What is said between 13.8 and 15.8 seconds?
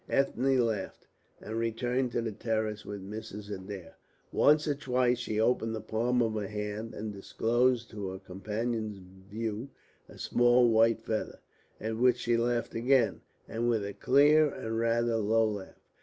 a clear and rather low laugh.